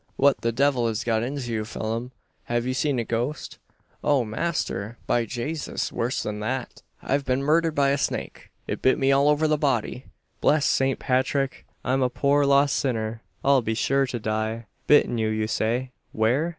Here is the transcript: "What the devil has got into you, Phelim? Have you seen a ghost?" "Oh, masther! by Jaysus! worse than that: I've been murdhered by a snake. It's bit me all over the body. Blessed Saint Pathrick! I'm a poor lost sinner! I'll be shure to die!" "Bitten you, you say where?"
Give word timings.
"What 0.15 0.41
the 0.41 0.51
devil 0.51 0.87
has 0.87 1.03
got 1.03 1.21
into 1.21 1.53
you, 1.53 1.63
Phelim? 1.63 2.11
Have 2.45 2.65
you 2.65 2.73
seen 2.73 2.97
a 2.97 3.03
ghost?" 3.03 3.59
"Oh, 4.03 4.25
masther! 4.25 4.97
by 5.05 5.25
Jaysus! 5.27 5.91
worse 5.91 6.23
than 6.23 6.39
that: 6.39 6.81
I've 7.03 7.23
been 7.23 7.43
murdhered 7.43 7.75
by 7.75 7.89
a 7.89 7.99
snake. 7.99 8.49
It's 8.65 8.81
bit 8.81 8.97
me 8.97 9.11
all 9.11 9.29
over 9.29 9.47
the 9.47 9.59
body. 9.59 10.05
Blessed 10.39 10.71
Saint 10.71 10.97
Pathrick! 10.97 11.67
I'm 11.85 12.01
a 12.01 12.09
poor 12.09 12.45
lost 12.47 12.77
sinner! 12.77 13.21
I'll 13.45 13.61
be 13.61 13.75
shure 13.75 14.07
to 14.07 14.19
die!" 14.19 14.65
"Bitten 14.87 15.19
you, 15.19 15.29
you 15.29 15.45
say 15.45 15.91
where?" 16.13 16.49